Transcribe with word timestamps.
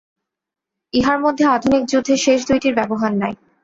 ইহার 0.93 1.17
মধ্যে 1.19 1.43
আধুনিক 1.47 1.83
যুদ্ধে 1.87 2.15
শেষ 2.25 2.39
দুইটির 2.49 2.77
ব্যবহার 2.79 3.11
নাই। 3.21 3.33